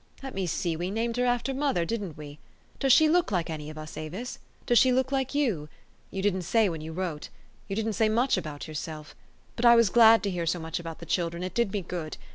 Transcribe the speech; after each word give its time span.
Let 0.23 0.33
me 0.33 0.47
see: 0.47 0.75
we 0.75 0.89
named 0.89 1.17
her 1.17 1.25
after 1.25 1.53
mother, 1.53 1.85
didn't 1.85 2.17
we? 2.17 2.39
Does 2.79 2.91
she 2.91 3.07
look 3.07 3.31
like 3.31 3.51
any 3.51 3.69
of 3.69 3.77
us, 3.77 3.95
Avis? 3.95 4.39
Does 4.65 4.79
she 4.79 4.91
look 4.91 5.11
like 5.11 5.35
you? 5.35 5.69
You 6.09 6.23
didn't 6.23 6.41
say 6.41 6.67
when 6.69 6.81
}^ou 6.81 6.97
wrote. 6.97 7.29
You 7.67 7.75
didn't 7.75 7.93
say 7.93 8.09
much 8.09 8.35
about 8.35 8.67
yourself. 8.67 9.13
But 9.55 9.63
I 9.65 9.75
was 9.75 9.91
glad 9.91 10.23
to 10.23 10.31
hear 10.31 10.47
so 10.47 10.57
much 10.57 10.79
about 10.79 10.97
the 10.97 11.05
children. 11.05 11.43
It 11.43 11.53
did 11.53 11.71
me 11.71 11.83
good. 11.83 12.17